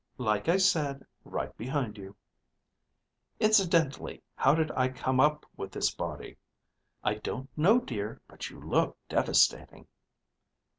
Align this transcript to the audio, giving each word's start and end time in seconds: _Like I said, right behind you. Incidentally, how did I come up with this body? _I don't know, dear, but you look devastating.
_Like 0.25 0.49
I 0.49 0.57
said, 0.57 1.05
right 1.25 1.55
behind 1.57 1.95
you. 1.99 2.15
Incidentally, 3.39 4.23
how 4.35 4.55
did 4.55 4.71
I 4.71 4.87
come 4.89 5.19
up 5.19 5.45
with 5.55 5.71
this 5.71 5.93
body? 5.93 6.37
_I 7.05 7.21
don't 7.21 7.55
know, 7.55 7.79
dear, 7.79 8.19
but 8.27 8.49
you 8.49 8.59
look 8.59 8.97
devastating. 9.09 9.85